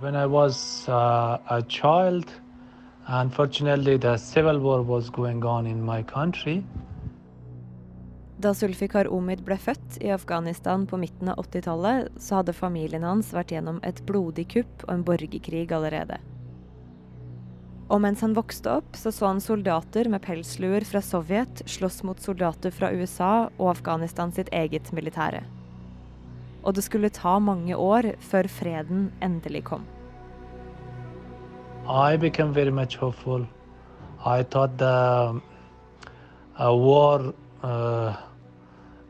[0.00, 2.26] When I was uh, a child,
[3.06, 6.64] unfortunately, the civil war was going on in my country.
[8.38, 13.30] Da Zulfikar Omid ble født i Afghanistan på midten av 80-tallet, så hadde familien hans
[13.32, 16.18] vært gjennom et blodig kupp og en borgerkrig allerede.
[17.86, 22.18] Og mens han vokste opp, så så han soldater med pelsluer fra Sovjet slåss mot
[22.18, 25.44] soldater fra USA og Afghanistan sitt eget militære.
[26.64, 29.84] Og det skulle ta mange år før freden endelig kom.
[31.86, 33.46] I became very much hopeful.
[34.24, 35.40] I thought the
[36.58, 38.16] uh, war uh,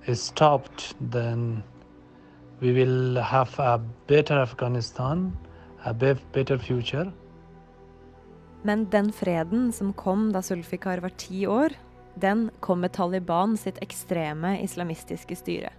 [0.07, 1.63] is stopped, then
[2.61, 3.79] we will have a
[4.09, 5.37] better Afghanistan,
[5.85, 7.13] a be better future.
[8.63, 11.71] Men den freden som kom da Zulfikar var ti år,
[12.15, 15.71] den kom med Taliban sitt ekstreme islamistiske styre.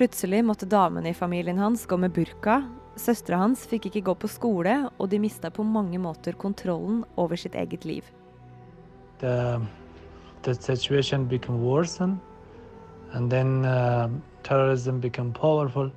[0.00, 2.62] Plutselig måtte damene i familien hans gå med burka,
[2.96, 7.36] søstera hans fikk ikke gå på skole, og de mista på mange måter kontrollen over
[7.36, 8.06] sitt eget liv.
[9.20, 9.60] The,
[10.42, 12.16] the situation became worsened,
[13.12, 14.08] and then uh,
[14.42, 15.90] terrorism became powerful,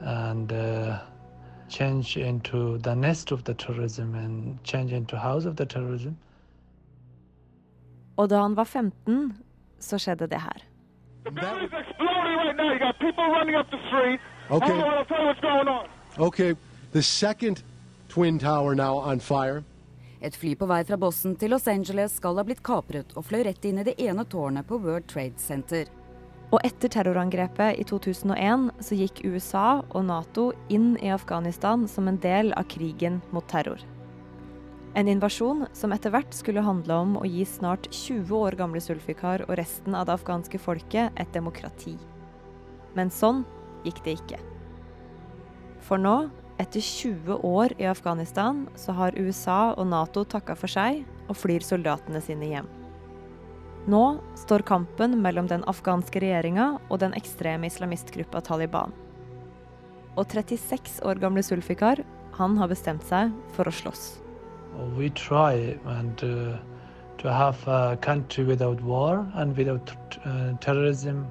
[0.00, 0.98] and uh,
[1.68, 6.14] change into the nest of the terrorism and change into house of the terrorism.
[8.16, 9.32] Og da han var 15,
[9.80, 10.73] så skjedde det her.
[11.34, 12.72] The is exploding right now.
[12.72, 14.20] You got people running up the street.
[14.50, 14.68] Okay.
[14.68, 15.86] Hold on, I'll tell you what's going on.
[16.18, 16.54] Okay,
[16.92, 17.62] the second
[18.08, 19.64] Twin Tower now on fire.
[20.20, 23.42] Et fly på vei fra Boston til Los Angeles skal ha blitt kapret og fløy
[23.44, 25.90] rett inn i det ene tårnet på World Trade Center.
[26.54, 32.20] Og etter terrorangrepet i 2001 så gikk USA og Nato inn i Afghanistan som en
[32.22, 33.82] del av krigen mot terror.
[34.94, 39.42] En invasjon som etter hvert skulle handle om å gi snart 20 år gamle Sulfikar
[39.48, 41.96] og resten av det afghanske folket et demokrati.
[42.94, 43.42] Men sånn
[43.82, 44.38] gikk det ikke.
[45.82, 46.30] For nå,
[46.62, 51.66] etter 20 år i Afghanistan, så har USA og Nato takka for seg og flyr
[51.66, 52.70] soldatene sine hjem.
[53.90, 54.04] Nå
[54.38, 58.94] står kampen mellom den afghanske regjeringa og den ekstreme islamistgruppa Taliban.
[60.14, 62.06] Og 36 år gamle Sulfikar,
[62.38, 64.23] han har bestemt seg for å slåss.
[64.96, 66.58] We try and uh,
[67.18, 69.90] to have a country without war and without
[70.24, 71.24] uh, terrorism.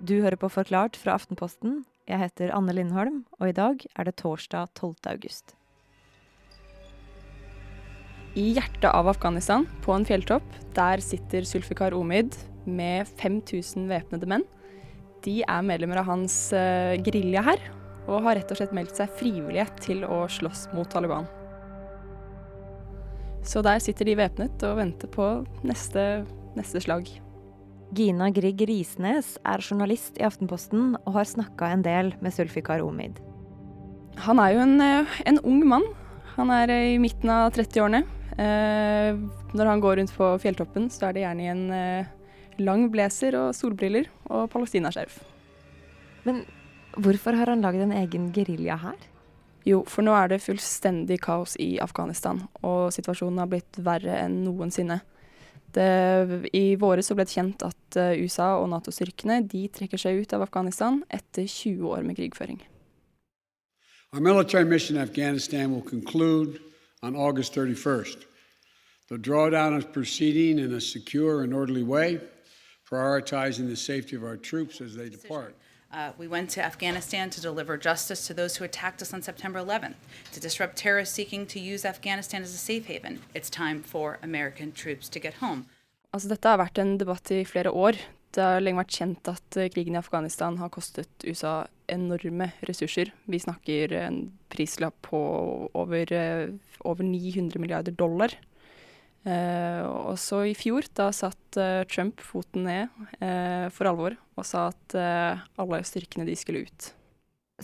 [0.00, 1.84] Du hører på Forklart fra Aftenposten.
[2.06, 4.94] Jeg heter Anne Lindholm, og i dag er det torsdag 12.
[5.10, 5.54] august.
[8.36, 10.44] I hjertet av Afghanistan, på en fjelltopp,
[10.76, 12.36] der sitter Zulfikar Omid
[12.68, 14.44] med 5000 væpnede menn.
[15.24, 17.64] De er medlemmer av hans uh, gerilja her,
[18.06, 21.24] og har rett og slett meldt seg frivillige til å slåss mot Taliban.
[23.46, 25.28] Så der sitter de væpnet og venter på
[25.66, 26.24] neste,
[26.58, 27.06] neste slag.
[27.94, 33.20] Gina Grieg Risnes er journalist i Aftenposten og har snakka en del med Sulfikar Omid.
[34.26, 35.86] Han er jo en, eh, en ung mann.
[36.36, 38.02] Han er eh, i midten av 30-årene.
[38.36, 39.16] Eh,
[39.54, 42.10] når han går rundt på fjelltoppen, så er det gjerne i en eh,
[42.58, 45.20] lang blazer og solbriller og palestinaskjerf.
[46.26, 46.42] Men
[46.98, 48.98] hvorfor har han lagd en egen gerilja her?
[49.66, 54.44] Jo, for nå er det fullstendig kaos i Afghanistan, og situasjonen har blitt verre enn
[54.44, 55.00] noensinne.
[55.74, 55.86] Det,
[56.54, 60.32] I våre så ble det kjent at uh, USA og Nato-styrkene de trekker seg ut
[60.36, 62.62] av Afghanistan etter 20 år med krigføring.
[64.14, 66.60] Our military mission in Afghanistan will conclude
[67.02, 68.24] on August 31st.
[69.10, 72.20] The drawdown is proceeding in a secure and orderly way,
[72.90, 75.54] prioritizing the safety of our troops as they depart.
[75.92, 79.60] Uh, we went to Afghanistan to deliver justice to those who attacked us on September
[79.60, 79.94] 11th,
[80.32, 83.20] to disrupt terrorists seeking to use Afghanistan as a safe haven.
[83.34, 85.66] It's time for American troops to get home.
[86.12, 87.98] Altså, dette har vært en debatt i flere år.
[88.34, 93.12] Det har lenge vært kjent at uh, krigen i Afghanistan har kostet USA enorme ressurser.
[93.30, 94.20] Vi snakker en
[94.52, 95.20] prislapp på
[95.72, 96.52] over, uh,
[96.84, 98.34] over 900 milliarder dollar.
[99.26, 99.82] Uh,
[100.12, 104.68] og så i fjor, da satt uh, Trump foten ned uh, for alvor og sa
[104.68, 104.94] at
[105.56, 106.88] alle styrkene de skulle ut.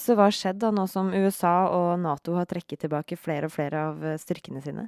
[0.01, 3.53] Så hva har skjedd da nå som USA og Nato har trekket tilbake flere og
[3.53, 4.87] flere av styrkene sine?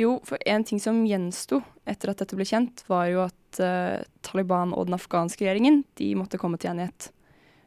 [0.00, 3.60] Jo, for en ting som gjensto etter at dette ble kjent, var jo at
[4.24, 7.10] Taliban og den afghanske regjeringen de måtte komme til enighet.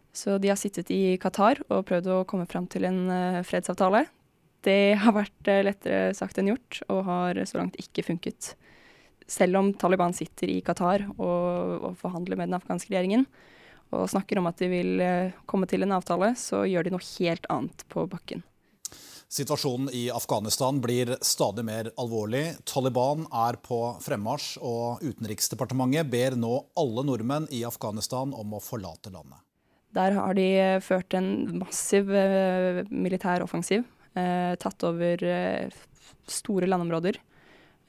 [0.10, 3.04] Så de har sittet i Qatar og prøvd å komme fram til en
[3.46, 4.08] fredsavtale.
[4.62, 8.54] Det har vært lettere sagt enn gjort, og har så langt ikke funket.
[9.32, 13.26] Selv om Taliban sitter i Qatar og, og, forhandler med den afghanske regjeringen,
[13.92, 15.02] og snakker om at de vil
[15.50, 18.46] komme til en avtale, så gjør de noe helt annet på bakken.
[19.32, 22.58] Situasjonen i Afghanistan blir stadig mer alvorlig.
[22.68, 29.14] Taliban er på fremmarsj, og Utenriksdepartementet ber nå alle nordmenn i Afghanistan om å forlate
[29.14, 29.40] landet.
[29.96, 30.50] Der har de
[30.84, 31.32] ført en
[31.62, 33.88] massiv eh, militær offensiv.
[34.14, 35.70] Eh, tatt over eh,
[36.28, 37.20] store landområder.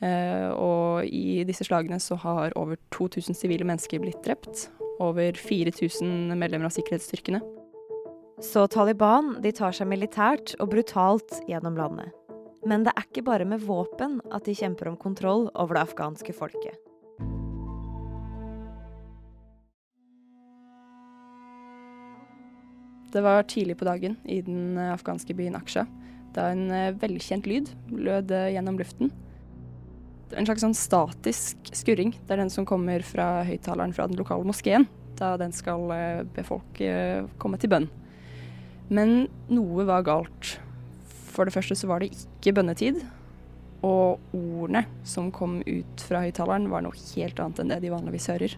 [0.02, 4.69] Eh, og i disse slagene så har over 2000 sivile mennesker blitt drept.
[5.02, 7.42] Over 4000 medlemmer av sikkerhetsstyrkene.
[8.42, 12.10] Så Taliban de tar seg militært og brutalt gjennom landet.
[12.66, 16.34] Men det er ikke bare med våpen at de kjemper om kontroll over det afghanske
[16.34, 16.78] folket.
[23.12, 25.84] Det var tidlig på dagen i den afghanske byen Aksha
[26.37, 29.12] da en eh, velkjent lyd lød eh, gjennom luften.
[30.32, 32.14] En slags sånn statisk skurring.
[32.25, 34.87] Det er den som kommer fra høyttaleren fra den lokale moskeen,
[35.19, 35.90] da den skal
[36.32, 36.81] be folk
[37.43, 37.90] komme til bønn.
[38.93, 40.55] Men noe var galt.
[41.32, 43.02] For det første så var det ikke bønnetid.
[43.82, 48.31] Og ordene som kom ut fra høyttaleren var noe helt annet enn det de vanligvis
[48.32, 48.56] hører.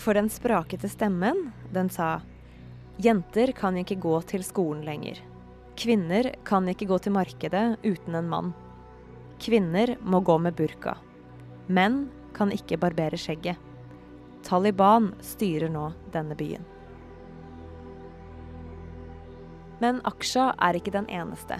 [0.00, 2.18] For den sprakete stemmen, den sa
[3.00, 5.20] Jenter kan ikke gå til skolen lenger.
[5.80, 8.48] Kvinner kan ikke gå til markedet uten en mann.
[9.40, 10.98] Kvinner må gå med burka.
[11.72, 12.02] Menn
[12.36, 13.56] kan ikke barbere skjegget.
[14.44, 16.66] Taliban styrer nå denne byen.
[19.80, 21.56] Men Aksha er ikke den eneste.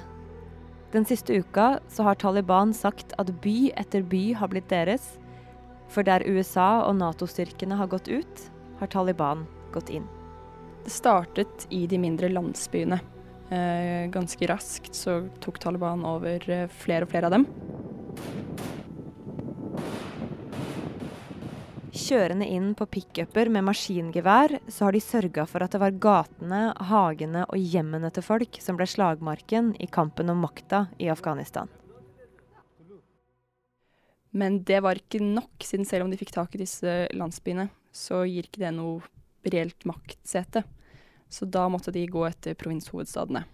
[0.93, 5.15] Den siste uka så har Taliban sagt at by etter by har blitt deres.
[5.89, 8.45] For der USA og Nato-styrkene har gått ut,
[8.83, 10.05] har Taliban gått inn.
[10.85, 13.01] Det startet i de mindre landsbyene.
[13.51, 17.49] Eh, ganske raskt så tok Taliban over eh, flere og flere av dem.
[21.91, 26.63] Kjørende inn på pickuper med maskingevær, så har de sørga for at det var gatene,
[26.93, 31.67] hagene og hjemmene til folk som ble slagmarken i kampen om makta i Afghanistan.
[34.31, 38.23] Men det var ikke nok, siden selv om de fikk tak i disse landsbyene, så
[38.31, 39.03] gir ikke det noe
[39.51, 40.63] reelt maktsete.
[41.31, 43.45] Så da måtte de gå etter provinshovedstadene.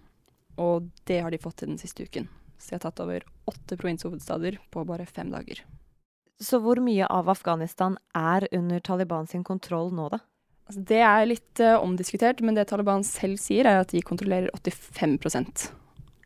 [0.57, 2.25] Og det har de fått til den siste uken.
[2.57, 5.61] Så de har tatt over åtte provinshovedstader på bare fem dager.
[6.41, 10.19] Så hvor mye av Afghanistan er under Taliban sin kontroll nå, da?
[10.67, 14.51] Altså, det er litt uh, omdiskutert, men det Taliban selv sier, er at de kontrollerer
[14.51, 15.17] 85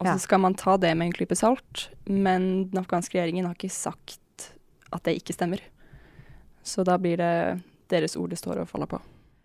[0.01, 3.55] Og så skal man ta det med en klype salt, men den afghanske regjeringen har
[3.59, 4.49] ikke sagt
[4.91, 5.61] at det ikke stemmer.
[6.63, 7.61] Så da blir det
[7.91, 8.99] deres ord det står og faller på.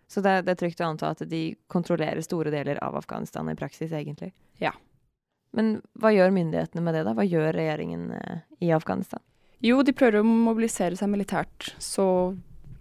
[0.07, 1.43] Så det, det er trygt å anta at de
[1.73, 4.31] kontrollerer store deler av Afghanistan i praksis, egentlig?
[4.63, 4.73] Ja.
[5.57, 7.15] Men hva gjør myndighetene med det, da?
[7.17, 9.23] Hva gjør regjeringen eh, i Afghanistan?
[9.65, 12.07] Jo, de prøver å mobilisere seg militært så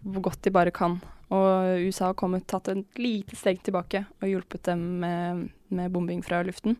[0.03, 0.99] godt de bare kan.
[1.33, 6.21] Og USA har kommet, tatt et lite steg tilbake og hjulpet dem med, med, bombing
[6.25, 6.77] fra luften.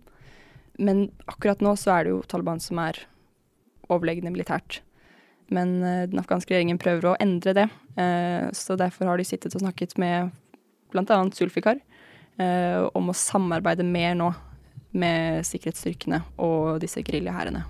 [0.78, 3.00] Men akkurat nå så er det jo Taliban som er
[3.90, 4.82] overlegne militært.
[5.54, 7.68] Men uh, den afghanske regjeringen prøver å endre det.
[8.00, 10.34] Uh, så derfor har de sittet og snakket med
[10.94, 11.20] bl.a.
[11.36, 11.80] Zulfikar
[12.40, 14.32] uh, om å samarbeide mer nå
[14.96, 17.66] med sikkerhetsstyrkene og disse geriljahærene.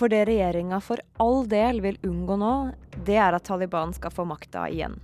[0.00, 2.54] For det regjeringa for all del vil unngå nå,
[3.04, 4.96] det er at Taliban skal få makta igjen.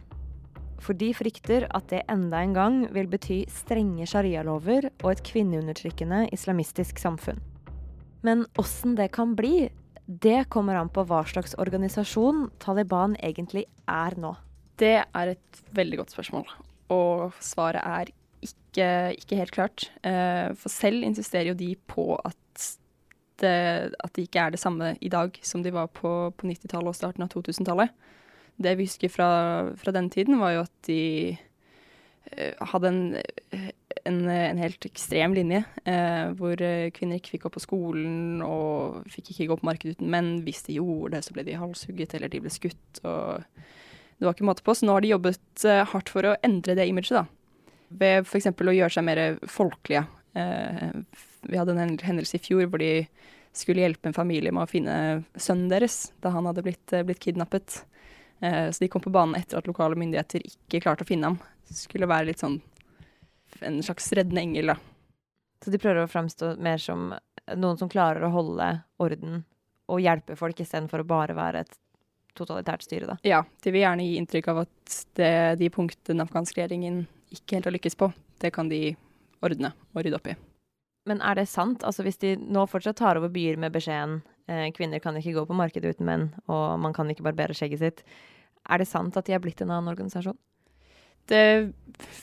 [0.82, 6.26] For de frykter at det enda en gang vil bety strenge sharialover og et kvinneundertrykkende
[6.34, 7.40] islamistisk samfunn.
[8.26, 9.68] Men åssen det kan bli,
[10.06, 14.34] det kommer an på hva slags organisasjon Taliban egentlig er nå.
[14.76, 16.48] Det er et veldig godt spørsmål,
[16.92, 18.12] og svaret er
[18.44, 19.86] ikke, ikke helt klart.
[20.04, 22.66] Eh, for selv insisterer jo de på at
[23.40, 26.92] det, at de ikke er det samme i dag som de var på, på 90-tallet
[26.92, 27.92] og starten av 2000-tallet
[28.62, 29.28] det vi husker fra,
[29.76, 31.36] fra, den tiden, var jo at de
[32.32, 33.00] uh, hadde en,
[34.08, 39.06] en, en, helt ekstrem linje, eh, hvor uh, kvinner ikke fikk gå på skolen og
[39.12, 40.32] fikk ikke gå på markedet uten menn.
[40.46, 43.02] Hvis de gjorde det, så ble de halshugget eller de ble skutt.
[43.04, 43.44] og
[44.16, 44.76] Det var ikke måte på.
[44.76, 47.26] Så nå har de jobbet hardt for å endre det imaget, da.
[47.96, 48.48] Ved f.eks.
[48.50, 50.06] å gjøre seg mer folkelige.
[51.46, 53.06] vi hadde en hendelse i fjor hvor de
[53.56, 54.96] skulle hjelpe en familie med å finne
[55.38, 57.84] sønnen deres da han hadde blitt, blitt kidnappet.
[58.40, 61.38] Eh, så de kom på banen etter at lokale myndigheter ikke klarte å finne ham.
[61.68, 62.60] Det skulle være litt sånn
[63.64, 64.76] en slags reddende engel, da.
[65.64, 67.08] Så de prøver å framstå mer som
[67.54, 68.68] noen som klarer å holde
[69.02, 69.44] orden
[69.86, 71.76] og hjelpe folk, istedenfor å bare være et
[72.36, 73.16] totalitært styre, da?
[73.24, 77.58] Ja, de vil gjerne gi inntrykk av at det, de punktene den afghanske regjeringen ikke
[77.58, 78.10] helt har lykkes på,
[78.42, 78.96] det kan de
[79.46, 80.36] ordne og rydde opp i.
[81.06, 81.84] Men er det sant?
[81.86, 84.20] Altså Hvis de nå fortsatt tar over byer med beskjeden
[84.76, 88.02] kvinner kan ikke gå på markedet uten menn, og man kan ikke barbere skjegget sitt,
[88.66, 90.38] er det sant at de er blitt en annen organisasjon?
[91.26, 91.72] Det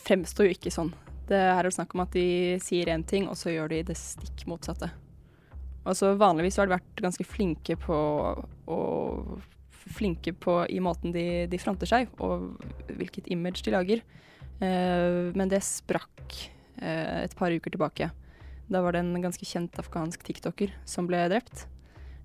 [0.06, 0.94] fremstår jo ikke sånn.
[1.27, 4.46] Det er snakk om at de sier én ting, og så gjør de det stikk
[4.48, 4.89] motsatte.
[5.84, 7.96] Altså Vanligvis har de vært ganske flinke på
[8.72, 8.80] å
[9.84, 12.53] flinke på i måten de, de fronter seg, og
[12.88, 14.03] hvilket image de lager.
[14.62, 16.38] Uh, men det sprakk
[16.80, 18.10] uh, et par uker tilbake.
[18.72, 21.65] Da var det en ganske kjent afghansk tiktoker som ble drept.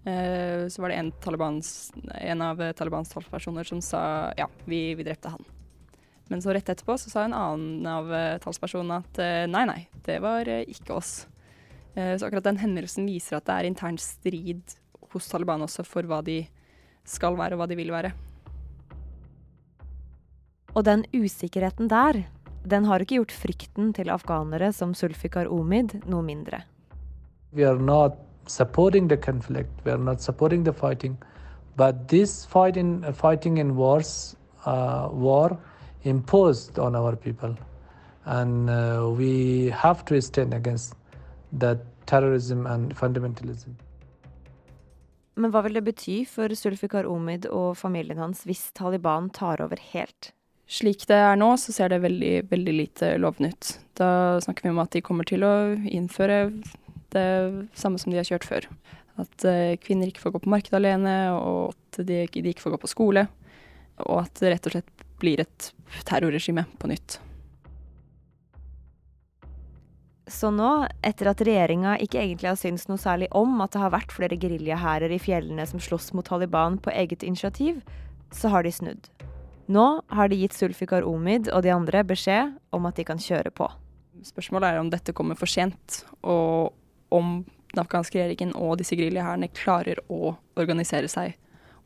[0.07, 4.03] Uh, så var det en, Talibans, en av Talibans talspersoner som sa
[4.39, 5.49] ja, vi, vi, drepte han.
[6.29, 8.11] Men så rett etterpå så sa en annen av
[8.45, 11.23] talspersonene at nei, nei, det var ikke oss.
[11.95, 14.77] så akkurat den hendelsen viser at det er intern strid
[15.15, 16.43] hos Taliban også for hva de
[17.09, 18.13] skal være og hva de vil være.
[20.77, 22.23] Og den usikkerheten der,
[22.69, 26.63] den har ikke gjort frykten til afghanere som Sulfikar Omid noe mindre.
[27.57, 31.17] We are not supporting the conflict, we are not supporting the fighting,
[31.77, 34.37] but this fighting, fighting in wars,
[34.67, 35.59] uh, war
[36.05, 37.55] imposed on our people.
[38.25, 40.95] And uh, we have to stand against
[41.53, 43.77] that terrorism and fundamentalism.
[45.39, 49.79] Men hva vil det bety for Sulfikar Omid og familien hans hvis Taliban tar over
[49.93, 50.33] helt?
[50.69, 53.71] Slik det er nå, så ser det veldig, veldig lite lovende ut.
[53.97, 54.11] Da
[54.45, 56.51] snakker vi om at de kommer til å innføre
[57.15, 57.29] det
[57.79, 58.69] samme som de har kjørt før.
[59.19, 62.77] At uh, kvinner ikke får gå på markedet alene, og at de, de ikke får
[62.77, 63.27] gå på skole.
[64.07, 65.73] Og at det rett og slett blir et
[66.07, 67.19] terrorregime på nytt.
[70.29, 73.95] Så nå, etter at regjeringa ikke egentlig har syntes noe særlig om at det har
[73.95, 77.81] vært flere geriljahærer i fjellene som slåss mot Taliban på eget initiativ,
[78.35, 79.09] så har de snudd.
[79.73, 83.53] Nå har de gitt Sulfikar Omid og de andre beskjed om at de kan kjøre
[83.57, 83.69] på.
[84.25, 86.77] Spørsmålet er om dette kommer for sent, og
[87.15, 91.37] om den afghanske regjeringen og disse geriljahærene klarer å organisere seg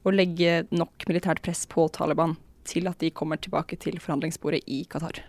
[0.03, 2.37] og legge nok militært press på Taliban
[2.67, 5.25] til at de kommer tilbake til forhandlingsbordet i Qatar.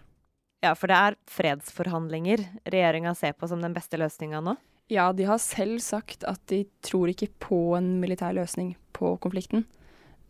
[0.64, 4.56] Ja, for det er fredsforhandlinger regjeringa ser på som den beste løsninga nå?
[4.92, 9.66] Ja, de har selv sagt at de tror ikke på en militær løsning på konflikten.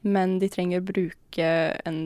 [0.03, 1.49] Men de trenger å bruke
[1.87, 1.99] en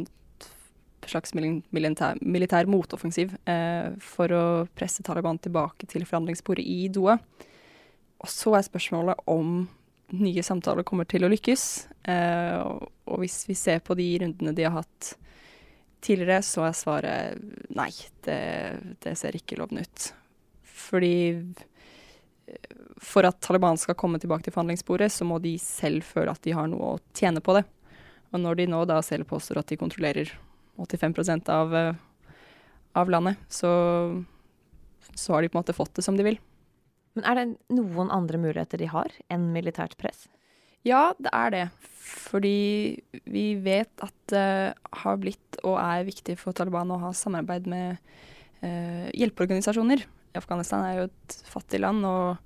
[1.11, 4.45] slags militær, militær motoffensiv eh, for å
[4.77, 7.17] presse Taliban tilbake til forhandlingsbordet i Doha.
[8.17, 9.67] Og så er spørsmålet om
[10.15, 11.63] nye samtaler kommer til å lykkes.
[12.07, 15.15] Eh, og, hvis vi ser på de rundene de har hatt
[15.97, 17.39] Tidligere så er svaret
[17.73, 17.89] nei,
[18.21, 18.35] det,
[19.01, 20.03] det ser ikke lovende ut.
[20.61, 26.31] Fordi eh, for at Taliban skal komme tilbake til forhandlingsbordet, så må de selv føle
[26.31, 27.65] at de har noe å tjene på det.
[28.29, 30.31] Og når de nå da selv påstår at de kontrollerer
[30.77, 31.95] 85% av, eh,
[32.97, 33.69] av landet, så,
[35.13, 36.39] så har de på en måte fått det som de vil.
[37.17, 40.27] Men er det noen andre muligheter de har enn militært press?
[40.85, 41.63] Ja, det er det.
[42.07, 47.67] Fordi vi vet at det har blitt og er viktig for Taliban å ha samarbeid
[47.67, 47.97] med
[48.61, 50.05] eh, hjelpeorganisasjoner.
[50.37, 52.37] Afghanistan er jo et fattig land, og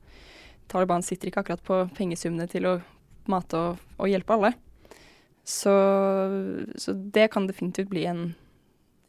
[0.71, 2.75] Taliban sitter ikke akkurat på pengesummene til å
[3.29, 4.53] mate og, og hjelpe alle.
[5.43, 5.73] Så,
[6.75, 8.33] så, det kan definitivt bli en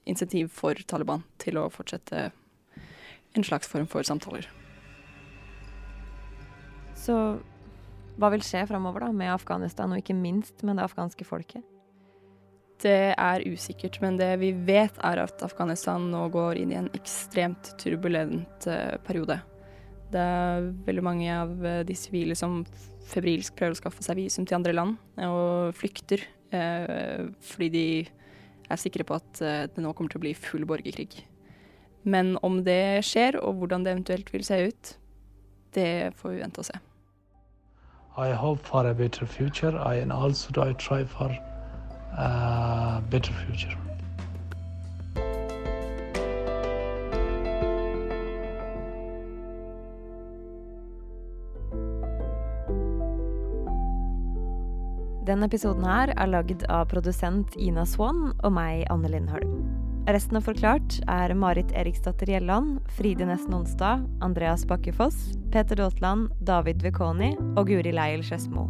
[0.09, 2.31] insentiv for Taliban til å fortsette
[3.33, 4.49] en slags form for samtaler.
[6.99, 7.17] Så
[8.21, 11.65] hva vil skje framover med Afghanistan, og ikke minst med det afghanske folket?
[12.83, 16.91] Det er usikkert, men det vi vet er at Afghanistan nå går inn i en
[16.99, 19.39] ekstremt turbulent uh, periode.
[20.13, 22.61] Det er veldig mange av uh, de sivile som
[23.11, 27.87] febrilsk prøver å skaffe seg visum til andre land, og flykter uh, fordi de
[28.73, 29.43] er sikre på at
[29.75, 31.27] det nå kommer til å bli full borgerkrig.
[32.09, 34.95] Men om det skjer, og hvordan det eventuelt vil se ut,
[35.77, 36.81] det får vi vente og se.
[38.17, 41.31] I hope for a better future and also I try for
[42.17, 43.82] a better future.
[55.33, 59.55] Denne episoden her er lagd av produsent Ina Swan og meg, Anne Lindholm.
[60.05, 66.85] Resten av Forklart er Marit Eriksdatter Gjelland, Fride Nesten Onsdag, Andreas Bakkefoss, Peter Daatland, David
[66.85, 68.67] Vekoni og Guri Leiel Skedsmo.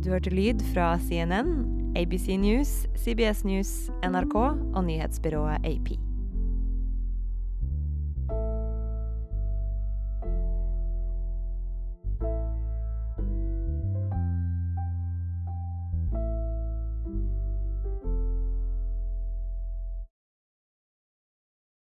[0.00, 1.52] Du hørte lyd fra CNN,
[2.00, 5.98] ABC News, CBS News, NRK og nyhetsbyrået AP.